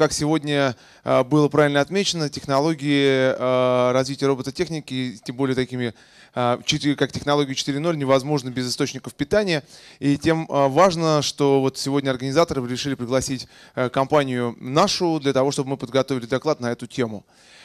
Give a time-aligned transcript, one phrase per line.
[0.00, 5.94] как сегодня было правильно отмечено, технологии развития робототехники, тем более такими
[6.32, 9.64] как технологию 4.0 невозможно без источников питания.
[9.98, 13.48] И тем важно, что вот сегодня организаторы решили пригласить
[13.92, 17.24] компанию нашу для того, чтобы мы подготовили доклад на эту тему.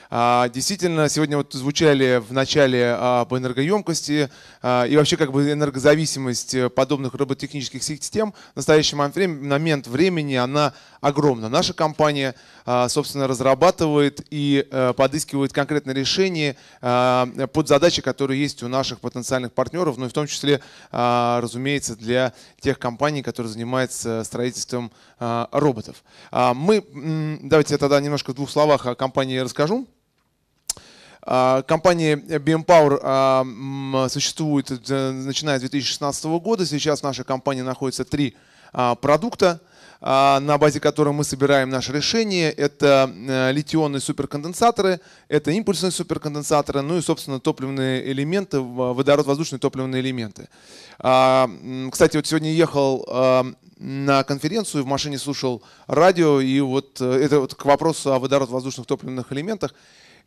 [0.10, 4.30] А, действительно, сегодня вот звучали в начале об энергоемкости
[4.62, 11.50] а, и вообще как бы энергозависимость подобных робототехнических систем в настоящий момент времени она огромна.
[11.50, 12.88] Наша компания, а,
[13.26, 19.98] собственно, разрабатывает и э, подыскивает конкретные решения под задачи, которые есть у наших потенциальных партнеров,
[19.98, 20.62] ну и в том числе,
[20.92, 26.04] разумеется, для тех компаний, которые занимаются строительством роботов.
[26.32, 26.84] Мы,
[27.42, 29.88] давайте я тогда немножко в двух словах о компании расскажу.
[31.28, 36.66] А, компания BMPower а, существует э, начиная с 2016 года.
[36.66, 38.36] Сейчас в нашей компании находится три
[38.74, 39.60] а, продукта
[40.02, 42.52] на базе которых мы собираем наши решения.
[42.52, 50.48] Это э, литионные суперконденсаторы, это импульсные суперконденсаторы, ну и, собственно, топливные элементы, водород-воздушные топливные элементы.
[50.98, 57.56] Кстати, вот сегодня ехал на конференцию, в машине слушал радио, и вот э, это вот
[57.56, 59.74] к вопросу о водород-воздушных топливных элементах.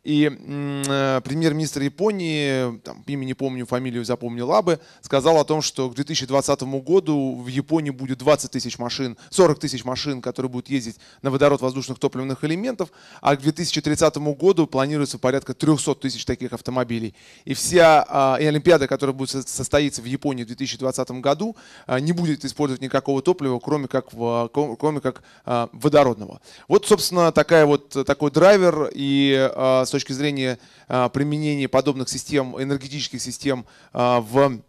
[0.03, 5.89] И э, премьер-министр Японии, там, имя не помню, фамилию запомнил Абе, сказал о том, что
[5.89, 10.95] к 2020 году в Японии будет 20 тысяч машин, 40 тысяч машин, которые будут ездить
[11.21, 12.89] на водород воздушных топливных элементов,
[13.21, 17.13] а к 2030 году планируется порядка 300 тысяч таких автомобилей.
[17.43, 22.13] И вся э, и Олимпиада, которая будет состоиться в Японии в 2020 году, э, не
[22.13, 26.39] будет использовать никакого топлива, кроме как, в, кроме как э, водородного.
[26.69, 32.61] Вот, собственно, такая вот, такой драйвер и э, с точки зрения а, применения подобных систем,
[32.61, 34.61] энергетических систем а, в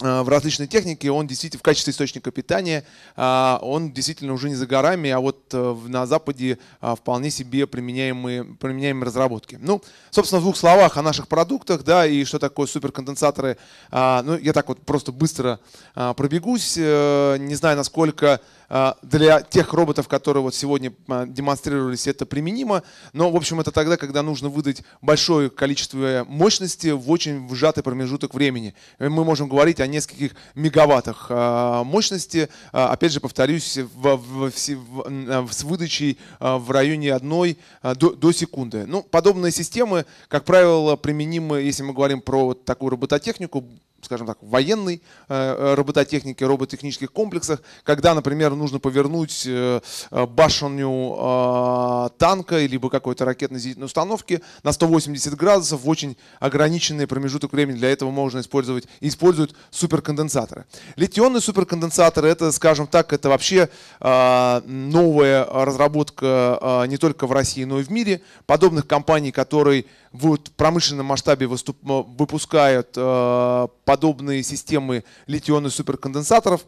[0.00, 4.66] в различной технике, он действительно в качестве источника питания, а, он действительно уже не за
[4.66, 9.56] горами, а вот э, на Западе вполне себе применяемые, применяемые разработки.
[9.62, 13.56] Ну, собственно, в двух словах о наших продуктах, да, и что такое суперконденсаторы.
[13.92, 15.60] Ну, я так вот просто быстро
[15.94, 18.63] пробегусь, э, не знаю, насколько а,
[19.02, 22.82] для тех роботов, которые вот сегодня а, демонстрировались, это применимо.
[23.12, 28.34] Но, в общем, это тогда, когда нужно выдать большое количество мощности в очень сжатый промежуток
[28.34, 28.74] времени.
[28.98, 32.48] Мы можем говорить о нескольких мегаваттах а, мощности.
[32.72, 38.86] Опять же, повторюсь, в, в, в, с выдачей в районе одной до, до секунды.
[38.86, 43.64] Ну, подобные системы, как правило, применимы, если мы говорим про вот такую робототехнику,
[44.04, 52.64] скажем так, военной э, э, робототехнике, робототехнических комплексах, когда, например, нужно повернуть э, башню танка
[52.64, 57.76] либо какой-то ракетно-зенитной установки на 180 градусов в очень ограниченный промежуток времени.
[57.76, 60.64] Для этого можно использовать и используют суперконденсаторы.
[60.96, 63.68] Литионные суперконденсаторы, это, скажем так, это вообще
[64.00, 68.20] новая разработка не только в России, но и в мире.
[68.46, 76.64] Подобных компаний, которые в промышленном масштабе выступ, выпускают э, подобные системы литионных суперконденсаторов.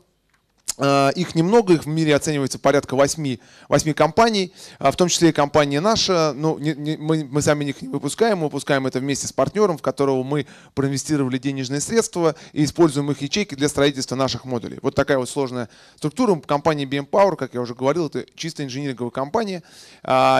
[0.78, 5.28] Э, их немного, их в мире оценивается порядка 8, 8 компаний, э, в том числе
[5.28, 6.32] и компания наша.
[6.34, 9.78] Ну, не, не, мы, мы сами их не выпускаем, мы выпускаем это вместе с партнером,
[9.78, 14.80] в которого мы проинвестировали денежные средства и используем их ячейки для строительства наших модулей.
[14.82, 16.34] Вот такая вот сложная структура.
[16.40, 19.62] Компания BM Power, как я уже говорил, это чисто инжиниринговая компания.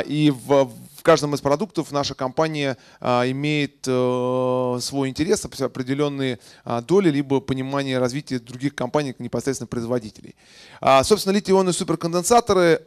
[0.06, 0.72] И в,
[1.06, 7.99] каждом из продуктов наша компания а, имеет э, свой интерес, определенные а, доли, либо понимание
[7.99, 10.34] развития других компаний, непосредственно производителей.
[10.81, 12.83] А, собственно, литий-ионные суперконденсаторы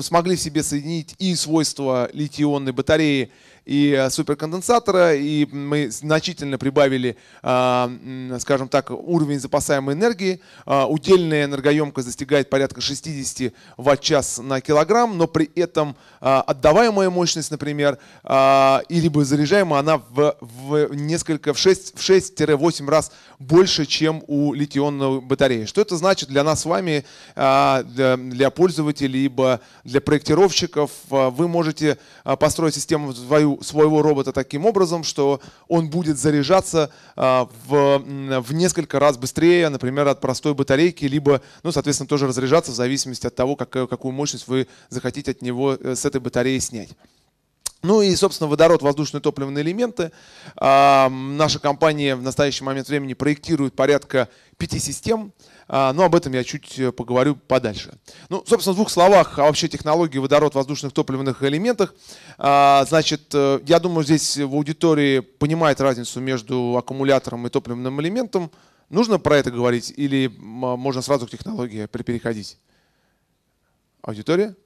[0.00, 3.30] смогли в себе соединить и свойства литий-ионной батареи,
[3.68, 7.92] и э, суперконденсатора, и мы значительно прибавили, а,
[8.40, 10.40] скажем так, уровень запасаемой энергии.
[10.64, 17.50] А, удельная энергоемкость достигает порядка 60 ватт-час на килограмм, но при этом а, отдаваемая мощность,
[17.50, 25.20] например, и либо заряжаемая, она в, в несколько, в 6-8 раз больше, чем у литионной
[25.20, 25.66] батареи.
[25.66, 27.04] Что это значит для нас с вами,
[27.34, 30.90] для пользователей, либо для проектировщиков?
[31.08, 31.98] Вы можете
[32.38, 37.98] построить систему свою своего робота таким образом, что он будет заряжаться а, в,
[38.40, 43.26] в несколько раз быстрее, например, от простой батарейки, либо, ну, соответственно, тоже разряжаться в зависимости
[43.26, 46.90] от того, какую, какую мощность вы захотите от него э, с этой батареи снять.
[47.82, 50.10] Ну и, собственно, водород, воздушные топливные элементы.
[50.56, 55.57] А, наша компания в настоящий момент времени проектирует порядка пяти систем, а,
[55.92, 57.98] но об этом я чуть э, поговорю подальше.
[58.30, 61.94] Ну, собственно, в двух словах о вообще технологии водород, воздушных топливных элементах.
[62.38, 68.50] А, значит, э, я думаю, здесь в аудитории понимает разницу между аккумулятором и топливным элементом.
[68.88, 72.56] Нужно про это говорить или можно сразу к технологии переходить?
[74.00, 74.56] Аудитория?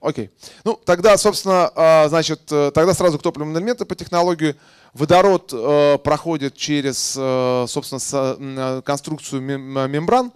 [0.00, 0.30] Окей.
[0.64, 4.54] Ну, тогда, собственно, а, значит, э, тогда сразу к топливным элементам по технологии.
[4.94, 10.32] Водород э, проходит через, э, собственно, конструкцию мембран.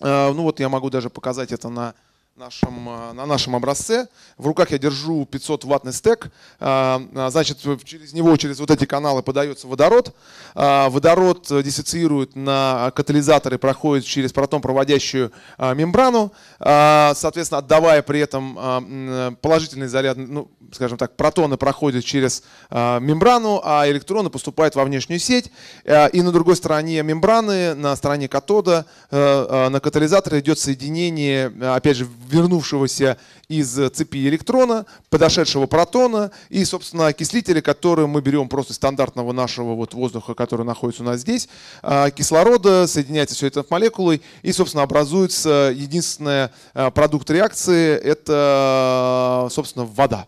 [0.00, 1.94] Ну вот я могу даже показать это на
[2.38, 4.06] нашем, э, на нашем образце.
[4.36, 6.30] В руках я держу 500 ваттный стек.
[6.60, 10.14] Э, э, значит, через него, через вот эти каналы подается водород.
[10.54, 20.50] Водород диссоциирует на катализаторы, проходит через протон-проводящую мембрану, соответственно, отдавая при этом положительный заряд, ну,
[20.72, 25.50] скажем так, протоны проходят через мембрану, а электроны поступают во внешнюю сеть.
[25.84, 33.18] И на другой стороне мембраны, на стороне катода, на катализаторе идет соединение, опять же, вернувшегося
[33.48, 39.94] из цепи электрона, подошедшего протона и, собственно, окислителя, который мы берем просто стандартного нашего вот
[39.94, 41.48] воздуха, который находится у нас здесь,
[41.82, 49.48] а, кислорода, соединяется все это в молекулой и, собственно, образуется единственный а, продукт реакции, это,
[49.50, 50.26] собственно, вода.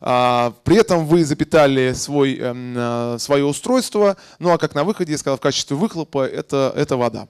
[0.00, 5.18] А, при этом вы запитали свой, эм, свое устройство, ну а как на выходе, я
[5.18, 7.28] сказал, в качестве выхлопа это, это вода.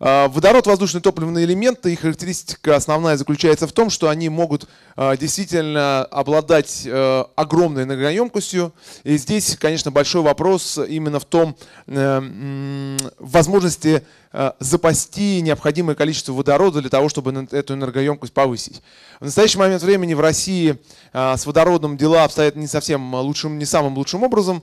[0.00, 5.16] А, водород, воздушные топливные элементы, их характеристика основная заключается в том, что они могут а,
[5.16, 8.72] действительно обладать э, огромной энергоемкостью.
[9.02, 11.56] И здесь, конечно, большой вопрос именно в том,
[11.86, 14.02] э, возможности
[14.32, 18.82] э, запасти необходимое количество водорода для того, чтобы эту энергоемкость повысить.
[19.20, 20.78] В настоящий момент времени в России
[21.12, 24.62] а, с водородом дела обстоят не совсем лучшим, не самым лучшим образом.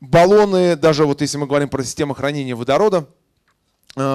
[0.00, 3.08] Баллоны, даже вот если мы говорим про систему хранения водорода,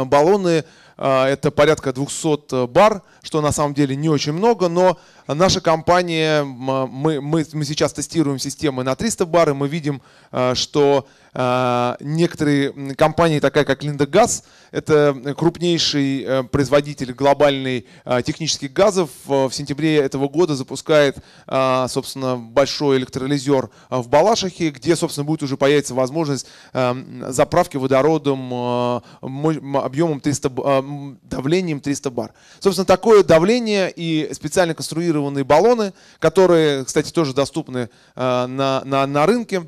[0.05, 0.63] баллоны э,
[0.97, 4.97] это порядка 200 бар, что на самом деле не очень много, но
[5.27, 6.87] наша компания, мы,
[7.21, 10.01] мы, мы сейчас тестируем системы на 300 бар, и мы видим,
[10.31, 17.87] э, что некоторые компании, такая как Линдагаз, это крупнейший производитель глобальный
[18.23, 21.17] технических газов, в сентябре этого года запускает,
[21.47, 30.82] собственно, большой электролизер в Балашихе, где, собственно, будет уже появиться возможность заправки водородом объемом 300,
[31.23, 32.33] давлением 300 бар.
[32.59, 39.67] Собственно, такое давление и специально конструированные баллоны, которые, кстати, тоже доступны на, на, на рынке,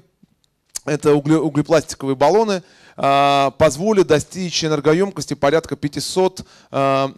[0.86, 2.62] это угле, углепластиковые баллоны,
[2.96, 6.46] позволят достичь энергоемкости порядка 500,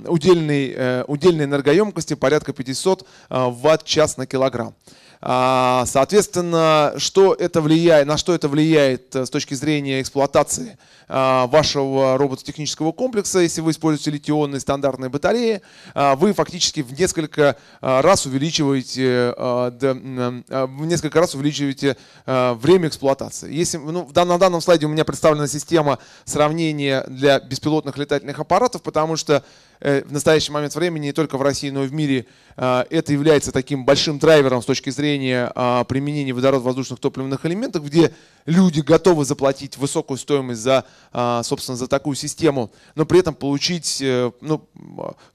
[0.08, 4.74] удельной, э, удельной энергоемкости порядка 500 ватт-час на килограмм.
[5.19, 10.78] А, соответственно, что это влияет, на что это влияет э, с точки зрения эксплуатации
[11.08, 15.62] а, вашего робототехнического комплекса, если вы используете литионные стандартные батареи,
[15.96, 23.54] а, вы фактически в несколько раз увеличиваете, в несколько раз увеличиваете время эксплуатации.
[23.54, 29.16] Если, ну, на данном слайде у меня представлена система сравнения для беспилотных летательных аппаратов, потому
[29.16, 29.44] что
[29.79, 32.25] в настоящий момент времени не только в России, но и в мире
[32.56, 38.13] э, это является таким большим драйвером с точки зрения а, применения водород-воздушных топливных элементов, где
[38.45, 44.01] люди готовы заплатить высокую стоимость за, а, собственно, за такую систему, но при этом получить,
[44.01, 44.68] э, ну,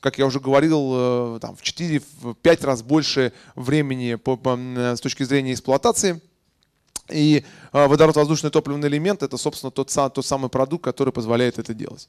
[0.01, 5.53] как я уже говорил, там, в 4-5 раз больше времени по, по, с точки зрения
[5.53, 6.21] эксплуатации.
[7.11, 12.09] И водород-воздушный топливный элемент– это, собственно, тот, тот самый продукт, который позволяет это делать.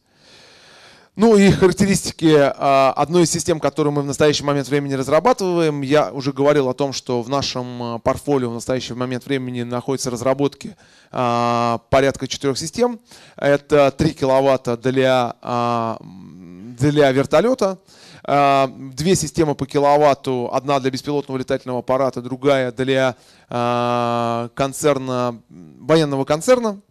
[1.16, 5.82] Ну и характеристики а, одной из систем, которую мы в настоящий момент времени разрабатываем.
[5.82, 10.10] Я уже говорил о том, что в нашем а, портфолио в настоящий момент времени находятся
[10.10, 10.76] разработки
[11.12, 13.00] а, порядка четырех систем.
[13.36, 15.36] Это 3 киловатта для,
[16.80, 17.78] для вертолета,
[18.26, 23.16] две системы по киловатту, одна для беспилотного летательного аппарата, другая для
[24.56, 26.82] концерна, военного концерна.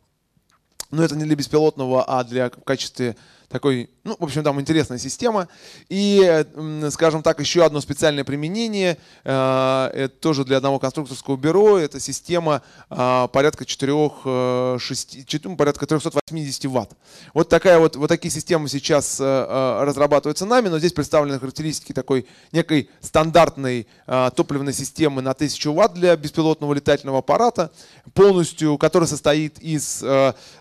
[0.93, 3.17] Но это не для беспилотного, а для в качестве
[3.52, 5.49] такой, ну, в общем, там интересная система.
[5.88, 6.44] И,
[6.90, 12.62] скажем так, еще одно специальное применение, э, это тоже для одного конструкторского бюро, это система
[12.90, 16.90] э, порядка 4, 6, ну, порядка 380 ватт.
[17.35, 22.26] Вот, такая вот, вот такие системы сейчас э, разрабатываются нами, но здесь представлены характеристики такой
[22.50, 23.87] некой стандартной
[24.35, 27.71] топливной системы на 1000 ватт для беспилотного летательного аппарата,
[28.14, 29.99] полностью, который состоит из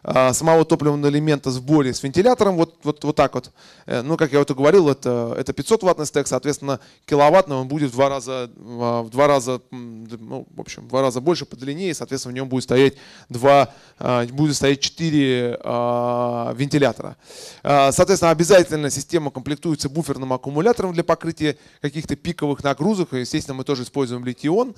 [0.03, 3.51] самого топливного элемента в сборе с вентилятором, вот вот, вот так вот.
[3.85, 7.91] Э, ну, как я и говорил, это, это 500 ваттный стек, соответственно, киловаттный он будет
[7.91, 11.89] в два раза, в два раза, ну, в общем, в два раза больше по длине,
[11.89, 12.95] и, соответственно, в нем будет стоять
[13.29, 17.17] два, а, будет стоять 4 а, вентилятора.
[17.63, 23.13] А, соответственно, обязательно система комплектуется буферным аккумулятором для покрытия каких-то пиковых нагрузок.
[23.13, 24.75] Естественно, мы тоже используем литий-ион,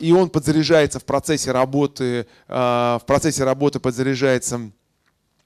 [0.00, 4.70] и он подзаряжается в процессе работы, в процессе работы подзаряжается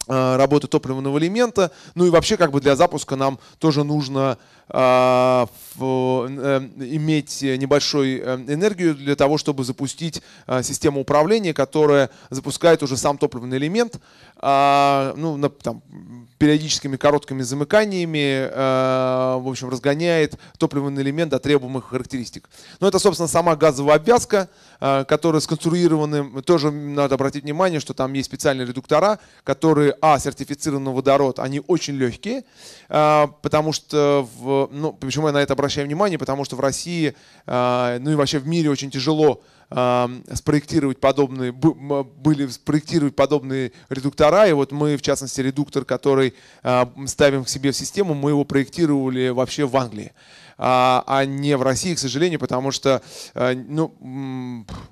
[0.08, 1.70] работы топливного элемента.
[1.94, 4.61] Ну и вообще как бы для запуска нам тоже нужно э,
[6.78, 10.22] иметь небольшой энергию для того, чтобы запустить
[10.62, 14.00] систему управления, которая запускает уже сам топливный элемент,
[14.40, 15.82] ну, там,
[16.38, 22.48] периодическими короткими замыканиями, в общем, разгоняет топливный элемент до требуемых характеристик.
[22.80, 24.48] Но это, собственно, сама газовая обвязка,
[24.80, 31.38] которая сконструированы, тоже надо обратить внимание, что там есть специальные редуктора, которые, а, сертифицированы водород,
[31.38, 32.44] они очень легкие,
[32.88, 37.14] а, потому что, в, ну, почему я на это обращаю внимание, потому что в России,
[37.46, 44.46] а, ну и вообще в мире очень тяжело а, спроектировать подобные, были спроектировать подобные редуктора,
[44.46, 46.34] и вот мы, в частности, редуктор, который
[47.06, 50.12] ставим к себе в систему, мы его проектировали вообще в Англии
[50.58, 53.02] а, а не в России, к сожалению, потому что
[53.34, 53.94] э, ну,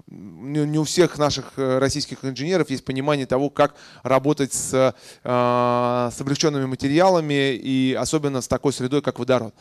[0.07, 6.21] не у всех наших э, российских инженеров есть понимание того, как работать с, э, с
[6.21, 9.55] облегченными материалами и особенно с такой средой, как водород.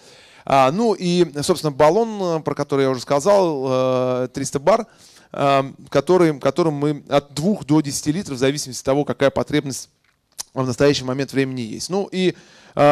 [0.46, 4.88] А, ну и, собственно, баллон, про который я уже сказал, 300 бар,
[5.89, 9.89] который, которым мы от 2 до 10 литров, в зависимости от того, какая потребность
[10.63, 11.89] в настоящий момент времени есть.
[11.89, 12.35] Ну и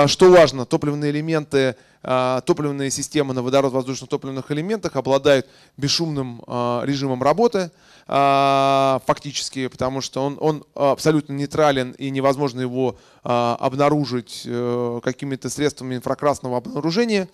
[0.07, 1.75] что важно, топливные элементы
[2.09, 5.45] а, топливные системы на водород-воздушно-топливных элементах обладают
[5.75, 7.69] бесшумным а, режимом работы
[8.07, 15.95] а, фактически, потому что он, он абсолютно нейтрален и невозможно его обнаружить э, какими-то средствами
[15.95, 17.27] инфракрасного обнаружения.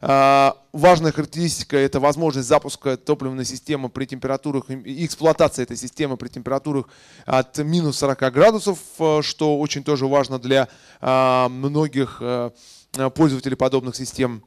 [0.00, 6.86] Важная характеристика– это возможность запуска топливной системы при температурах, и эксплуатация этой системы при температурах
[7.26, 10.68] от минус 40 градусов, э, что очень тоже важно для
[11.00, 12.50] многих э,
[13.14, 14.44] пользователей подобных систем.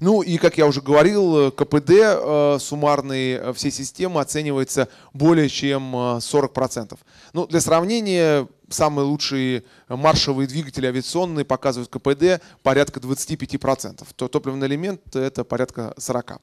[0.00, 6.98] Ну и, как я уже говорил, КПД э, суммарный всей системы оценивается более чем 40%.
[7.34, 14.06] Ну, для сравнения, самые лучшие маршевые двигатели авиационные показывают КПД порядка 25%.
[14.16, 16.40] То топливный элемент это порядка 40%.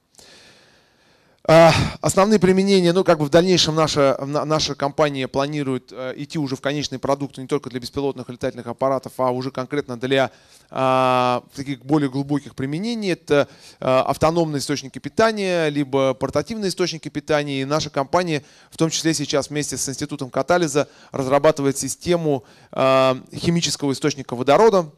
[1.51, 6.56] А, основные применения, ну, как бы в дальнейшем наша, наша компания планирует э, идти уже
[6.56, 10.29] в конечные продукты не только для беспилотных летательных аппаратов, а уже конкретно для
[10.70, 13.13] а, таких более глубоких применений.
[13.13, 13.48] Это
[13.79, 17.63] а, автономные источники питания, либо портативные источники питания.
[17.63, 23.94] И наша компания, в том числе сейчас вместе с Институтом катализа, разрабатывает систему а, химического
[23.94, 24.91] источника водорода,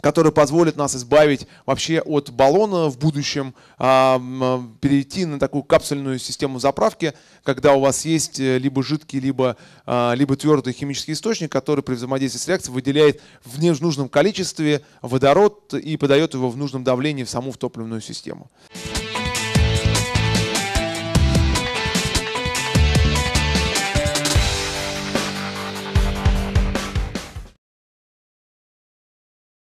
[0.00, 4.20] который позволит нас избавить вообще от баллона в будущем, а,
[4.80, 10.12] перейти на такую капсульную систему заправки, когда у вас есть э, либо жидкий, либо, а,
[10.14, 15.96] либо твердый химический источник, который при взаимодействии с реакцией выделяет в нужном количестве водород и
[15.96, 18.50] подает его в нужном давлении в саму в топливную систему.